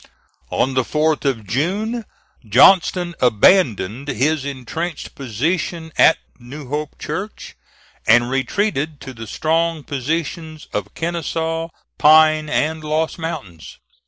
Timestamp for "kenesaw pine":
10.95-12.49